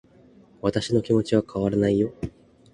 [0.63, 2.11] 私の気持ちは変わらないよ